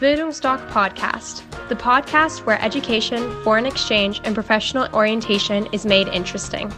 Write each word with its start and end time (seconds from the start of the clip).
Bildungsdoc 0.00 0.60
Podcast, 0.68 1.42
the 1.68 1.74
podcast 1.74 2.46
where 2.46 2.62
education, 2.62 3.18
foreign 3.42 3.66
exchange, 3.66 4.20
and 4.22 4.32
professional 4.32 4.88
orientation 4.94 5.66
is 5.72 5.84
made 5.84 6.06
interesting. 6.14 6.70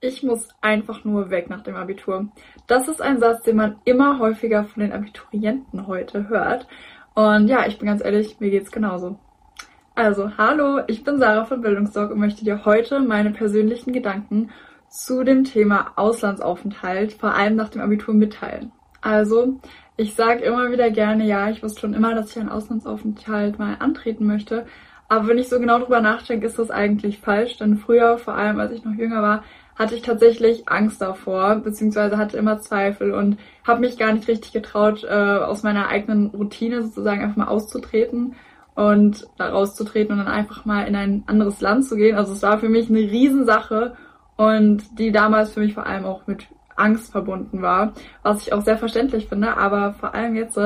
Ich 0.00 0.22
muss 0.22 0.46
einfach 0.60 1.04
nur 1.04 1.30
weg 1.30 1.50
nach 1.50 1.62
dem 1.62 1.74
Abitur. 1.74 2.28
Das 2.68 2.86
ist 2.86 3.02
ein 3.02 3.18
Satz, 3.18 3.42
den 3.42 3.56
man 3.56 3.80
immer 3.84 4.20
häufiger 4.20 4.62
von 4.66 4.84
den 4.84 4.92
Abiturienten 4.92 5.88
heute 5.88 6.28
hört. 6.28 6.68
Und 7.14 7.48
ja, 7.48 7.66
ich 7.66 7.80
bin 7.80 7.88
ganz 7.88 8.04
ehrlich, 8.04 8.38
mir 8.38 8.50
geht's 8.50 8.70
genauso. 8.70 9.18
Also, 9.96 10.38
hallo, 10.38 10.82
ich 10.86 11.02
bin 11.02 11.18
Sarah 11.18 11.46
von 11.46 11.62
Bildungsdoc 11.62 12.12
und 12.12 12.20
möchte 12.20 12.44
dir 12.44 12.64
heute 12.64 13.00
meine 13.00 13.32
persönlichen 13.32 13.92
Gedanken 13.92 14.50
zu 14.90 15.24
dem 15.24 15.44
Thema 15.44 15.92
Auslandsaufenthalt, 15.96 17.14
vor 17.14 17.34
allem 17.34 17.56
nach 17.56 17.70
dem 17.70 17.80
Abitur, 17.80 18.12
mitteilen. 18.12 18.72
Also, 19.00 19.60
ich 19.96 20.14
sage 20.14 20.40
immer 20.40 20.70
wieder 20.70 20.90
gerne, 20.90 21.24
ja, 21.24 21.48
ich 21.48 21.62
wusste 21.62 21.80
schon 21.80 21.94
immer, 21.94 22.14
dass 22.14 22.30
ich 22.30 22.38
einen 22.38 22.48
Auslandsaufenthalt 22.48 23.58
mal 23.58 23.76
antreten 23.78 24.26
möchte. 24.26 24.66
Aber 25.08 25.28
wenn 25.28 25.38
ich 25.38 25.48
so 25.48 25.58
genau 25.58 25.78
drüber 25.78 26.00
nachdenke, 26.00 26.46
ist 26.46 26.58
das 26.58 26.70
eigentlich 26.70 27.20
falsch. 27.20 27.56
Denn 27.58 27.78
früher, 27.78 28.18
vor 28.18 28.34
allem 28.34 28.60
als 28.60 28.72
ich 28.72 28.84
noch 28.84 28.94
jünger 28.94 29.22
war, 29.22 29.44
hatte 29.76 29.94
ich 29.94 30.02
tatsächlich 30.02 30.68
Angst 30.68 31.00
davor, 31.00 31.56
beziehungsweise 31.56 32.18
hatte 32.18 32.36
immer 32.36 32.58
Zweifel 32.58 33.14
und 33.14 33.38
habe 33.66 33.80
mich 33.80 33.96
gar 33.96 34.12
nicht 34.12 34.28
richtig 34.28 34.52
getraut, 34.52 35.04
äh, 35.04 35.08
aus 35.08 35.62
meiner 35.62 35.88
eigenen 35.88 36.26
Routine 36.26 36.82
sozusagen 36.82 37.22
einfach 37.22 37.36
mal 37.36 37.48
auszutreten 37.48 38.34
und 38.74 39.26
da 39.38 39.48
rauszutreten 39.48 40.12
und 40.12 40.24
dann 40.24 40.32
einfach 40.32 40.64
mal 40.64 40.86
in 40.86 40.96
ein 40.96 41.24
anderes 41.26 41.60
Land 41.60 41.86
zu 41.86 41.96
gehen. 41.96 42.16
Also 42.16 42.32
es 42.32 42.42
war 42.42 42.58
für 42.58 42.68
mich 42.68 42.90
eine 42.90 42.98
Riesensache 42.98 43.96
und 44.40 44.98
die 44.98 45.12
damals 45.12 45.52
für 45.52 45.60
mich 45.60 45.74
vor 45.74 45.84
allem 45.84 46.06
auch 46.06 46.26
mit 46.26 46.46
Angst 46.74 47.12
verbunden 47.12 47.60
war, 47.60 47.92
was 48.22 48.40
ich 48.40 48.54
auch 48.54 48.62
sehr 48.62 48.78
verständlich 48.78 49.28
finde, 49.28 49.58
aber 49.58 49.92
vor 49.92 50.14
allem 50.14 50.34
jetzt, 50.34 50.58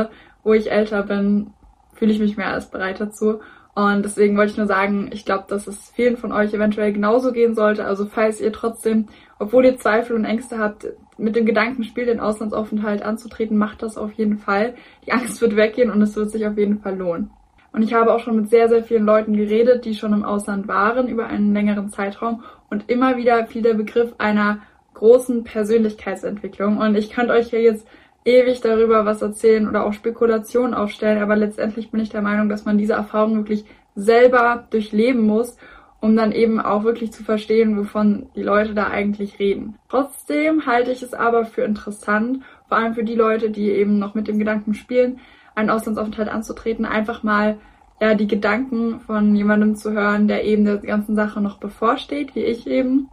wo 0.44 0.52
ich 0.52 0.70
älter 0.70 1.02
bin, 1.02 1.50
fühle 1.94 2.12
ich 2.12 2.20
mich 2.20 2.36
mehr 2.36 2.52
als 2.52 2.70
bereit 2.70 3.00
dazu. 3.00 3.40
Und 3.74 4.04
deswegen 4.04 4.36
wollte 4.36 4.52
ich 4.52 4.58
nur 4.58 4.68
sagen, 4.68 5.10
ich 5.12 5.24
glaube, 5.24 5.46
dass 5.48 5.66
es 5.66 5.90
vielen 5.90 6.16
von 6.16 6.30
euch 6.30 6.54
eventuell 6.54 6.92
genauso 6.92 7.32
gehen 7.32 7.56
sollte. 7.56 7.84
Also 7.84 8.06
falls 8.06 8.40
ihr 8.40 8.52
trotzdem, 8.52 9.08
obwohl 9.40 9.64
ihr 9.64 9.76
Zweifel 9.76 10.14
und 10.14 10.24
Ängste 10.24 10.60
habt, 10.60 10.86
mit 11.18 11.34
dem 11.34 11.44
Gedanken 11.44 11.82
spielt, 11.82 12.06
den 12.06 12.20
Auslandsaufenthalt 12.20 13.02
anzutreten, 13.02 13.58
macht 13.58 13.82
das 13.82 13.98
auf 13.98 14.12
jeden 14.12 14.38
Fall. 14.38 14.76
Die 15.04 15.10
Angst 15.10 15.40
wird 15.40 15.56
weggehen 15.56 15.90
und 15.90 16.00
es 16.00 16.14
wird 16.14 16.30
sich 16.30 16.46
auf 16.46 16.56
jeden 16.56 16.78
Fall 16.78 16.96
lohnen. 16.96 17.30
Und 17.74 17.82
ich 17.82 17.92
habe 17.92 18.14
auch 18.14 18.20
schon 18.20 18.36
mit 18.36 18.50
sehr, 18.50 18.68
sehr 18.68 18.84
vielen 18.84 19.04
Leuten 19.04 19.36
geredet, 19.36 19.84
die 19.84 19.96
schon 19.96 20.12
im 20.12 20.24
Ausland 20.24 20.68
waren 20.68 21.08
über 21.08 21.26
einen 21.26 21.52
längeren 21.52 21.90
Zeitraum 21.90 22.44
und 22.70 22.88
immer 22.88 23.16
wieder 23.16 23.46
fiel 23.46 23.62
der 23.62 23.74
Begriff 23.74 24.14
einer 24.18 24.60
großen 24.94 25.42
Persönlichkeitsentwicklung. 25.42 26.78
Und 26.78 26.94
ich 26.94 27.10
könnte 27.10 27.32
euch 27.32 27.50
hier 27.50 27.62
jetzt 27.62 27.84
ewig 28.24 28.60
darüber 28.60 29.04
was 29.04 29.22
erzählen 29.22 29.68
oder 29.68 29.84
auch 29.84 29.92
Spekulationen 29.92 30.72
aufstellen, 30.72 31.20
aber 31.20 31.34
letztendlich 31.34 31.90
bin 31.90 31.98
ich 31.98 32.10
der 32.10 32.22
Meinung, 32.22 32.48
dass 32.48 32.64
man 32.64 32.78
diese 32.78 32.92
Erfahrung 32.92 33.34
wirklich 33.38 33.64
selber 33.96 34.68
durchleben 34.70 35.22
muss, 35.22 35.56
um 36.00 36.14
dann 36.14 36.30
eben 36.30 36.60
auch 36.60 36.84
wirklich 36.84 37.12
zu 37.12 37.24
verstehen, 37.24 37.76
wovon 37.76 38.28
die 38.36 38.44
Leute 38.44 38.74
da 38.74 38.86
eigentlich 38.86 39.40
reden. 39.40 39.74
Trotzdem 39.88 40.64
halte 40.64 40.92
ich 40.92 41.02
es 41.02 41.12
aber 41.12 41.44
für 41.44 41.62
interessant, 41.62 42.44
vor 42.68 42.76
allem 42.76 42.94
für 42.94 43.04
die 43.04 43.16
Leute, 43.16 43.50
die 43.50 43.70
eben 43.70 43.98
noch 43.98 44.14
mit 44.14 44.28
dem 44.28 44.38
Gedanken 44.38 44.74
spielen, 44.74 45.18
einen 45.54 45.70
Auslandsaufenthalt 45.70 46.28
anzutreten, 46.28 46.84
einfach 46.84 47.22
mal 47.22 47.58
ja 48.00 48.14
die 48.14 48.26
Gedanken 48.26 49.00
von 49.00 49.34
jemandem 49.36 49.76
zu 49.76 49.92
hören, 49.92 50.28
der 50.28 50.44
eben 50.44 50.64
der 50.64 50.78
ganzen 50.78 51.14
Sache 51.14 51.40
noch 51.40 51.58
bevorsteht, 51.58 52.34
wie 52.34 52.44
ich 52.44 52.66
eben. 52.66 53.08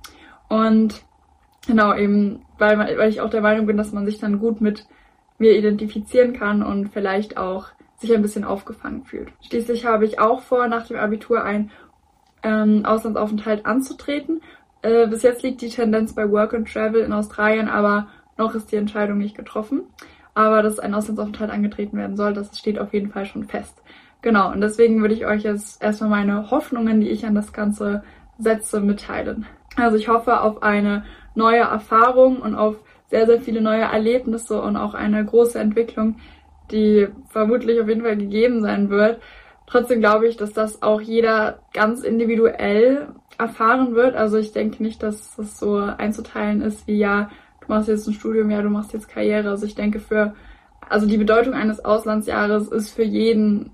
Und 0.49 1.03
genau 1.67 1.95
eben, 1.95 2.41
weil, 2.57 2.77
weil 2.77 3.09
ich 3.09 3.21
auch 3.21 3.29
der 3.29 3.41
Meinung 3.41 3.65
bin, 3.67 3.77
dass 3.77 3.93
man 3.93 4.05
sich 4.05 4.19
dann 4.19 4.39
gut 4.39 4.61
mit 4.61 4.85
mir 5.37 5.55
identifizieren 5.57 6.33
kann 6.33 6.63
und 6.63 6.89
vielleicht 6.89 7.37
auch 7.37 7.67
sich 7.97 8.13
ein 8.13 8.21
bisschen 8.21 8.43
aufgefangen 8.43 9.03
fühlt. 9.03 9.31
Schließlich 9.41 9.85
habe 9.85 10.05
ich 10.05 10.19
auch 10.19 10.41
vor, 10.41 10.67
nach 10.67 10.87
dem 10.87 10.97
Abitur 10.97 11.43
einen 11.43 11.71
ähm, 12.43 12.85
Auslandsaufenthalt 12.85 13.65
anzutreten. 13.65 14.41
Äh, 14.81 15.07
bis 15.07 15.21
jetzt 15.21 15.43
liegt 15.43 15.61
die 15.61 15.69
Tendenz 15.69 16.13
bei 16.13 16.29
Work 16.29 16.53
and 16.53 16.71
Travel 16.71 17.01
in 17.01 17.13
Australien, 17.13 17.69
aber 17.69 18.07
noch 18.37 18.55
ist 18.55 18.71
die 18.71 18.77
Entscheidung 18.77 19.19
nicht 19.19 19.37
getroffen. 19.37 19.83
Aber 20.33 20.63
dass 20.63 20.79
ein 20.79 20.93
Auslandsaufenthalt 20.93 21.51
angetreten 21.51 21.97
werden 21.97 22.15
soll, 22.15 22.33
das 22.33 22.57
steht 22.57 22.79
auf 22.79 22.93
jeden 22.93 23.11
Fall 23.11 23.25
schon 23.25 23.45
fest. 23.45 23.81
Genau, 24.21 24.51
und 24.51 24.61
deswegen 24.61 25.01
würde 25.01 25.15
ich 25.15 25.25
euch 25.25 25.43
jetzt 25.43 25.81
erstmal 25.81 26.09
meine 26.09 26.51
Hoffnungen, 26.51 27.01
die 27.01 27.09
ich 27.09 27.25
an 27.25 27.35
das 27.35 27.53
Ganze 27.53 28.03
setze, 28.37 28.79
mitteilen. 28.79 29.45
Also 29.75 29.97
ich 29.97 30.07
hoffe 30.07 30.41
auf 30.41 30.63
eine 30.63 31.05
neue 31.35 31.61
Erfahrung 31.61 32.41
und 32.41 32.55
auf 32.55 32.75
sehr, 33.09 33.25
sehr 33.25 33.41
viele 33.41 33.61
neue 33.61 33.81
Erlebnisse 33.81 34.61
und 34.61 34.77
auch 34.77 34.93
eine 34.93 35.23
große 35.23 35.59
Entwicklung, 35.59 36.17
die 36.71 37.07
vermutlich 37.29 37.81
auf 37.81 37.87
jeden 37.87 38.03
Fall 38.03 38.17
gegeben 38.17 38.61
sein 38.61 38.89
wird. 38.89 39.21
Trotzdem 39.67 39.99
glaube 39.99 40.27
ich, 40.27 40.37
dass 40.37 40.53
das 40.53 40.81
auch 40.81 41.01
jeder 41.01 41.59
ganz 41.73 42.03
individuell 42.03 43.07
erfahren 43.37 43.95
wird. 43.95 44.15
Also 44.15 44.37
ich 44.37 44.51
denke 44.51 44.83
nicht, 44.83 45.01
dass 45.01 45.35
das 45.35 45.59
so 45.59 45.77
einzuteilen 45.77 46.61
ist 46.61 46.87
wie 46.87 46.97
ja, 46.97 47.29
du 47.61 47.67
machst 47.67 47.87
jetzt 47.87 48.07
ein 48.07 48.13
Studium, 48.13 48.49
ja, 48.51 48.61
du 48.61 48.69
machst 48.69 48.93
jetzt 48.93 49.09
Karriere. 49.09 49.49
Also 49.49 49.65
ich 49.65 49.75
denke 49.75 49.99
für, 49.99 50.33
also 50.89 51.07
die 51.07 51.17
Bedeutung 51.17 51.53
eines 51.53 51.83
Auslandsjahres 51.83 52.67
ist 52.67 52.91
für 52.91 53.03
jeden 53.03 53.71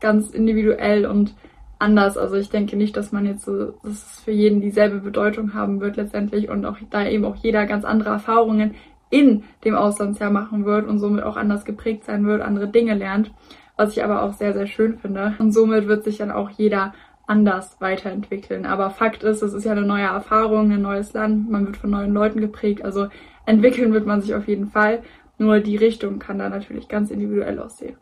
ganz 0.00 0.30
individuell 0.30 1.06
und 1.06 1.34
anders. 1.78 2.16
Also 2.16 2.36
ich 2.36 2.50
denke 2.50 2.76
nicht, 2.76 2.96
dass 2.96 3.12
man 3.12 3.26
jetzt 3.26 3.44
so, 3.44 3.72
dass 3.82 3.92
es 3.92 4.20
für 4.20 4.32
jeden 4.32 4.60
dieselbe 4.60 4.98
Bedeutung 4.98 5.54
haben 5.54 5.80
wird 5.80 5.96
letztendlich 5.96 6.48
und 6.48 6.64
auch 6.64 6.78
da 6.90 7.06
eben 7.06 7.24
auch 7.24 7.36
jeder 7.36 7.66
ganz 7.66 7.84
andere 7.84 8.10
Erfahrungen 8.10 8.74
in 9.10 9.44
dem 9.64 9.74
Auslandsjahr 9.74 10.30
machen 10.30 10.64
wird 10.64 10.86
und 10.86 10.98
somit 10.98 11.22
auch 11.22 11.36
anders 11.36 11.64
geprägt 11.64 12.04
sein 12.04 12.26
wird, 12.26 12.42
andere 12.42 12.68
Dinge 12.68 12.94
lernt, 12.94 13.30
was 13.76 13.92
ich 13.92 14.02
aber 14.02 14.22
auch 14.22 14.32
sehr, 14.32 14.52
sehr 14.52 14.66
schön 14.66 14.98
finde. 14.98 15.34
Und 15.38 15.52
somit 15.52 15.86
wird 15.86 16.04
sich 16.04 16.18
dann 16.18 16.30
auch 16.30 16.50
jeder 16.50 16.92
anders 17.26 17.80
weiterentwickeln. 17.80 18.66
Aber 18.66 18.90
Fakt 18.90 19.22
ist, 19.22 19.42
es 19.42 19.52
ist 19.52 19.64
ja 19.64 19.72
eine 19.72 19.82
neue 19.82 20.04
Erfahrung, 20.04 20.70
ein 20.72 20.82
neues 20.82 21.12
Land, 21.12 21.50
man 21.50 21.66
wird 21.66 21.76
von 21.76 21.90
neuen 21.90 22.12
Leuten 22.12 22.40
geprägt, 22.40 22.84
also 22.84 23.08
entwickeln 23.46 23.92
wird 23.92 24.06
man 24.06 24.20
sich 24.20 24.34
auf 24.34 24.48
jeden 24.48 24.68
Fall. 24.68 25.02
Nur 25.38 25.60
die 25.60 25.76
Richtung 25.76 26.18
kann 26.18 26.38
da 26.38 26.48
natürlich 26.48 26.88
ganz 26.88 27.10
individuell 27.10 27.58
aussehen. 27.58 27.96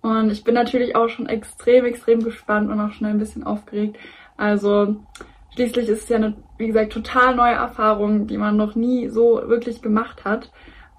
Und 0.00 0.30
ich 0.30 0.42
bin 0.42 0.54
natürlich 0.54 0.96
auch 0.96 1.08
schon 1.08 1.26
extrem, 1.26 1.84
extrem 1.84 2.24
gespannt 2.24 2.70
und 2.70 2.80
auch 2.80 2.92
schon 2.92 3.06
ein 3.06 3.18
bisschen 3.18 3.44
aufgeregt. 3.44 3.96
Also 4.36 4.96
schließlich 5.54 5.88
ist 5.88 6.04
es 6.04 6.08
ja 6.08 6.16
eine, 6.16 6.34
wie 6.58 6.66
gesagt, 6.66 6.92
total 6.92 7.36
neue 7.36 7.54
Erfahrung, 7.54 8.26
die 8.26 8.38
man 8.38 8.56
noch 8.56 8.74
nie 8.74 9.08
so 9.08 9.42
wirklich 9.46 9.80
gemacht 9.80 10.24
hat. 10.24 10.50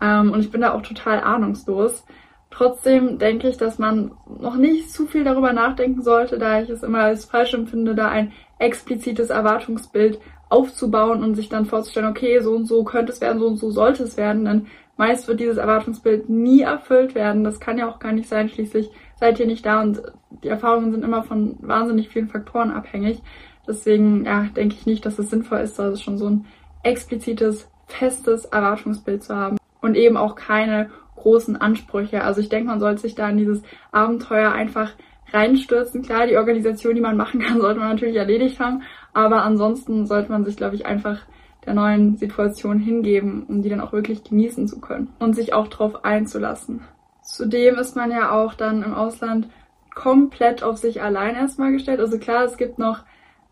Ähm, 0.01 0.31
und 0.31 0.39
ich 0.39 0.51
bin 0.51 0.61
da 0.61 0.73
auch 0.73 0.81
total 0.81 1.19
ahnungslos. 1.21 2.05
Trotzdem 2.53 3.17
denke 3.17 3.49
ich, 3.49 3.57
dass 3.57 3.79
man 3.79 4.11
noch 4.39 4.55
nicht 4.57 4.91
zu 4.91 5.07
viel 5.07 5.23
darüber 5.23 5.53
nachdenken 5.53 6.03
sollte, 6.03 6.37
da 6.37 6.61
ich 6.61 6.69
es 6.69 6.83
immer 6.83 6.99
als 6.99 7.25
falsch 7.25 7.55
empfinde, 7.55 7.95
da 7.95 8.09
ein 8.09 8.31
explizites 8.59 9.31
Erwartungsbild 9.31 10.19
aufzubauen 10.49 11.23
und 11.23 11.33
sich 11.33 11.49
dann 11.49 11.65
vorzustellen, 11.65 12.11
okay, 12.11 12.39
so 12.41 12.51
und 12.51 12.65
so 12.65 12.83
könnte 12.83 13.11
es 13.11 13.21
werden, 13.21 13.39
so 13.39 13.47
und 13.47 13.57
so 13.57 13.71
sollte 13.71 14.03
es 14.03 14.17
werden. 14.17 14.45
Denn 14.45 14.67
meist 14.97 15.27
wird 15.27 15.39
dieses 15.39 15.57
Erwartungsbild 15.57 16.29
nie 16.29 16.61
erfüllt 16.61 17.15
werden. 17.15 17.43
Das 17.43 17.59
kann 17.59 17.79
ja 17.79 17.89
auch 17.89 17.97
gar 17.97 18.11
nicht 18.11 18.29
sein. 18.29 18.49
Schließlich 18.49 18.91
seid 19.19 19.39
ihr 19.39 19.47
nicht 19.47 19.65
da 19.65 19.81
und 19.81 20.03
die 20.43 20.49
Erfahrungen 20.49 20.91
sind 20.91 21.03
immer 21.03 21.23
von 21.23 21.57
wahnsinnig 21.59 22.09
vielen 22.09 22.27
Faktoren 22.27 22.69
abhängig. 22.69 23.23
Deswegen, 23.67 24.25
ja, 24.25 24.43
denke 24.55 24.75
ich 24.75 24.85
nicht, 24.85 25.03
dass 25.07 25.17
es 25.17 25.31
sinnvoll 25.31 25.61
ist, 25.61 25.79
also 25.79 25.99
schon 25.99 26.19
so 26.19 26.29
ein 26.29 26.45
explizites, 26.83 27.67
festes 27.87 28.45
Erwartungsbild 28.45 29.23
zu 29.23 29.35
haben 29.35 29.57
und 29.81 29.95
eben 29.95 30.17
auch 30.17 30.35
keine 30.35 30.91
großen 31.15 31.55
Ansprüche. 31.55 32.23
Also 32.23 32.41
ich 32.41 32.49
denke, 32.49 32.67
man 32.67 32.79
sollte 32.79 33.01
sich 33.01 33.15
da 33.15 33.29
in 33.29 33.37
dieses 33.37 33.61
Abenteuer 33.91 34.51
einfach 34.51 34.91
reinstürzen. 35.31 36.03
Klar, 36.03 36.27
die 36.27 36.37
Organisation, 36.37 36.95
die 36.95 37.01
man 37.01 37.17
machen 37.17 37.39
kann, 37.41 37.61
sollte 37.61 37.79
man 37.79 37.89
natürlich 37.89 38.15
erledigt 38.15 38.59
haben, 38.59 38.83
aber 39.13 39.43
ansonsten 39.43 40.05
sollte 40.05 40.31
man 40.31 40.45
sich, 40.45 40.55
glaube 40.55 40.75
ich, 40.75 40.85
einfach 40.85 41.19
der 41.65 41.73
neuen 41.73 42.17
Situation 42.17 42.79
hingeben, 42.79 43.45
um 43.47 43.61
die 43.61 43.69
dann 43.69 43.81
auch 43.81 43.93
wirklich 43.93 44.23
genießen 44.23 44.67
zu 44.67 44.81
können 44.81 45.13
und 45.19 45.33
sich 45.33 45.53
auch 45.53 45.67
darauf 45.67 46.03
einzulassen. 46.03 46.81
Zudem 47.21 47.75
ist 47.75 47.95
man 47.95 48.11
ja 48.11 48.31
auch 48.31 48.53
dann 48.53 48.83
im 48.83 48.93
Ausland 48.93 49.47
komplett 49.95 50.61
auf 50.63 50.77
sich 50.77 51.01
allein 51.01 51.35
erstmal 51.35 51.71
gestellt. 51.71 51.99
Also 51.99 52.17
klar, 52.17 52.43
es 52.43 52.57
gibt 52.57 52.79
noch 52.79 52.99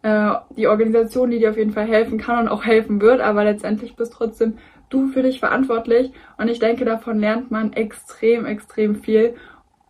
äh, 0.02 0.34
die 0.58 0.68
Organisation, 0.68 1.32
die 1.32 1.40
dir 1.40 1.52
auf 1.52 1.58
jeden 1.58 1.72
Fall 1.72 1.88
helfen 1.88 2.18
kann 2.18 2.40
und 2.40 2.48
auch 2.50 2.66
helfen 2.66 3.02
wird, 3.02 3.22
aber 3.22 3.44
letztendlich 3.44 3.96
bist 3.96 4.14
trotzdem 4.14 4.58
du 4.94 5.08
für 5.08 5.24
dich 5.24 5.40
verantwortlich 5.40 6.12
und 6.38 6.48
ich 6.48 6.60
denke, 6.60 6.86
davon 6.86 7.20
lernt 7.20 7.52
man 7.52 7.74
extrem, 7.74 8.46
extrem 8.46 8.96
viel. 8.96 9.36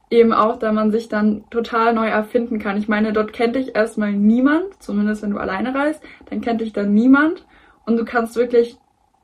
Eben 0.10 0.34
auch, 0.34 0.58
da 0.58 0.72
man 0.72 0.92
sich 0.92 1.08
dann 1.08 1.46
total 1.50 1.94
neu 1.94 2.08
erfinden 2.08 2.60
kann. 2.60 2.78
Ich 2.78 2.90
meine, 2.90 3.14
dort 3.14 3.32
kennt 3.32 3.56
dich 3.56 3.76
erstmal 3.76 4.12
niemand, 4.12 4.82
zumindest 4.84 5.24
wenn 5.24 5.32
du 5.32 5.38
alleine 5.38 5.74
reist, 5.74 6.04
dann 6.30 6.42
kennt 6.42 6.62
dich 6.62 6.74
dann 6.74 6.94
niemand 6.94 7.46
und 7.86 7.98
du 7.98 8.04
kannst 8.04 8.36
wirklich 8.36 8.78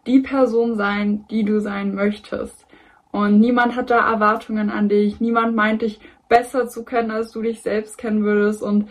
die 0.05 0.19
Person 0.19 0.75
sein, 0.75 1.25
die 1.29 1.43
du 1.43 1.59
sein 1.59 1.93
möchtest. 1.93 2.65
Und 3.11 3.39
niemand 3.39 3.75
hat 3.75 3.89
da 3.89 4.09
Erwartungen 4.09 4.69
an 4.69 4.89
dich, 4.89 5.19
niemand 5.19 5.55
meint 5.55 5.81
dich 5.81 5.99
besser 6.29 6.67
zu 6.67 6.83
kennen, 6.85 7.11
als 7.11 7.31
du 7.31 7.41
dich 7.41 7.61
selbst 7.61 7.97
kennen 7.97 8.23
würdest 8.23 8.61
und 8.61 8.87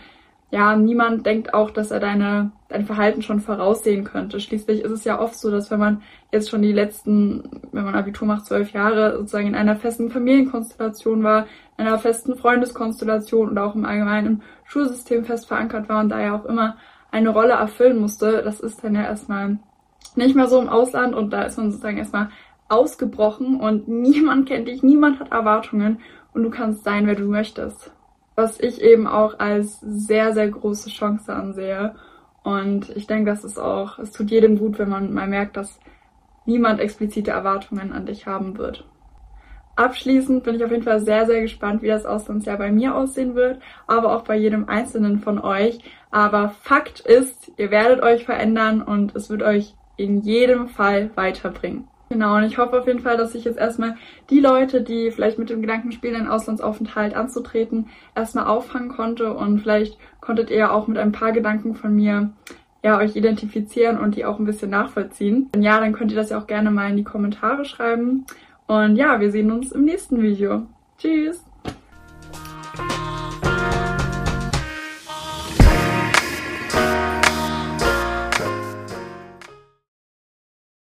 ja, 0.51 0.77
niemand 0.77 1.27
denkt 1.27 1.55
auch, 1.55 1.71
dass 1.71 1.91
er 1.91 1.99
deine, 1.99 2.53
dein 2.69 2.87
Verhalten 2.87 3.21
schon 3.23 3.41
voraussehen 3.41 4.05
könnte. 4.05 4.39
Schließlich 4.39 4.83
ist 4.83 4.93
es 4.93 5.05
ja 5.05 5.21
oft 5.21 5.35
so, 5.35 5.51
dass 5.51 5.71
wenn 5.73 5.81
man 5.81 6.03
jetzt 6.31 6.51
schon 6.51 6.63
die 6.63 6.73
letzten, 6.73 7.63
wenn 7.73 7.85
man 7.85 7.97
Abitur 7.97 8.29
macht, 8.29 8.47
zwölf 8.47 8.73
Jahre 8.73 9.17
sozusagen 9.17 9.49
in 9.49 9.55
einer 9.57 9.77
festen 9.77 10.09
Familienkonstellation 10.09 11.25
war, 11.25 11.47
in 11.79 11.87
einer 11.87 11.99
festen 11.99 12.37
Freundeskonstellation 12.37 13.51
und 13.51 13.59
auch 13.59 13.75
im 13.75 13.85
allgemeinen 13.85 14.43
Schulsystem 14.65 15.25
fest 15.25 15.49
verankert 15.49 15.89
war 15.89 16.01
und 16.01 16.11
da 16.11 16.21
ja 16.21 16.37
auch 16.37 16.45
immer 16.45 16.77
eine 17.11 17.31
Rolle 17.31 17.55
erfüllen 17.55 17.99
musste, 17.99 18.43
das 18.43 18.61
ist 18.61 18.85
dann 18.85 18.95
ja 18.95 19.03
erstmal 19.03 19.59
nicht 20.15 20.37
mehr 20.37 20.49
so 20.49 20.61
im 20.61 20.69
Ausland 20.69 21.15
und 21.15 21.33
da 21.33 21.43
ist 21.43 21.57
man 21.59 21.71
sozusagen 21.71 21.99
erstmal 21.99 22.31
ausgebrochen 22.69 23.61
und 23.61 23.89
niemand 23.89 24.49
kennt 24.49 24.69
dich, 24.69 24.85
niemand 24.85 25.19
hat 25.19 25.33
Erwartungen 25.33 25.99
und 26.35 26.45
du 26.45 26.51
kannst 26.51 26.85
sein, 26.85 27.07
wer 27.07 27.17
du 27.17 27.25
möchtest 27.25 27.96
was 28.37 28.61
ich 28.61 28.81
eben 28.81 29.07
auch 29.07 29.39
als 29.39 29.81
sehr, 29.81 30.33
sehr 30.33 30.49
große 30.49 30.91
Chance 30.91 31.35
ansehe. 31.35 31.97
Und 32.45 32.95
ich 32.95 33.07
denke, 33.07 33.31
das 33.31 33.43
ist 33.43 33.59
auch, 33.59 33.99
es 33.99 34.13
tut 34.13 34.31
jedem 34.31 34.59
gut, 34.59 34.79
wenn 34.79 34.89
man 34.89 35.13
mal 35.13 35.27
merkt, 35.27 35.57
dass 35.57 35.81
niemand 36.45 36.79
explizite 36.79 37.33
Erwartungen 37.33 37.93
an 37.93 38.07
dich 38.07 38.27
haben 38.27 38.57
wird. 38.59 38.85
Abschließend 39.75 40.43
bin 40.45 40.55
ich 40.55 40.65
auf 40.65 40.71
jeden 40.71 40.85
Fall 40.85 41.01
sehr, 41.01 41.27
sehr 41.27 41.43
gespannt, 41.43 41.83
wie 41.83 41.89
das 41.89 42.07
Auslandsjahr 42.07 42.57
bei 42.57 42.71
mir 42.71 42.95
aussehen 42.95 43.35
wird, 43.35 43.61
aber 43.87 44.17
auch 44.17 44.23
bei 44.23 44.37
jedem 44.37 44.69
einzelnen 44.69 45.19
von 45.19 45.39
euch. 45.39 45.81
Aber 46.11 46.49
Fakt 46.49 47.01
ist, 47.01 47.53
ihr 47.59 47.71
werdet 47.71 48.03
euch 48.03 48.25
verändern 48.25 48.81
und 48.81 49.15
es 49.15 49.29
wird 49.29 49.43
euch 49.43 49.75
in 49.97 50.21
jedem 50.23 50.69
Fall 50.69 51.11
weiterbringen. 51.15 51.89
Genau, 52.09 52.37
und 52.37 52.45
ich 52.45 52.57
hoffe 52.57 52.79
auf 52.79 52.87
jeden 52.87 53.01
Fall, 53.01 53.17
dass 53.17 53.35
ich 53.35 53.45
jetzt 53.45 53.59
erstmal 53.59 53.97
die 54.31 54.39
Leute, 54.39 54.81
die 54.81 55.11
vielleicht 55.11 55.39
mit 55.39 55.51
dem 55.51 55.61
Gedanken 55.61 55.91
spielen, 55.91 56.15
einen 56.15 56.29
Auslandsaufenthalt 56.29 57.15
anzutreten, 57.15 57.89
erstmal 58.15 58.47
auffangen 58.47 58.91
konnte 58.91 59.35
und 59.35 59.61
vielleicht 59.61 59.99
konntet 60.21 60.51
ihr 60.51 60.73
auch 60.73 60.87
mit 60.87 60.99
ein 60.99 61.13
paar 61.13 61.33
Gedanken 61.33 61.75
von 61.75 61.95
mir 61.95 62.31
ja, 62.85 62.99
euch 62.99 63.17
identifizieren 63.17 63.99
und 63.99 64.15
die 64.15 64.25
auch 64.25 64.39
ein 64.39 64.45
bisschen 64.45 64.71
nachvollziehen. 64.71 65.51
Wenn 65.53 65.63
ja, 65.63 65.81
dann 65.81 65.93
könnt 65.93 66.13
ihr 66.13 66.17
das 66.17 66.31
ja 66.31 66.39
auch 66.39 66.47
gerne 66.47 66.71
mal 66.71 66.91
in 66.91 66.97
die 66.97 67.05
Kommentare 67.05 67.65
schreiben. 67.65 68.25
Und 68.69 68.95
ja, 68.95 69.19
wir 69.19 69.33
sehen 69.33 69.51
uns 69.51 69.73
im 69.73 69.85
nächsten 69.85 70.23
Video. 70.23 70.67
Tschüss! 70.99 71.45